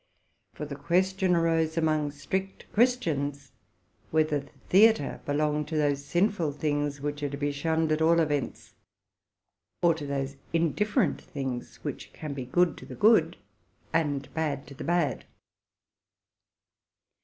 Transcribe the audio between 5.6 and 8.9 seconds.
to those sinful things which are to be shunned at all events,